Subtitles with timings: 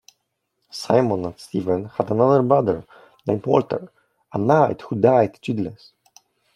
[0.71, 2.83] Simon and Stephen had another brother
[3.27, 3.91] named Walter,
[4.33, 5.93] a knight who died childless.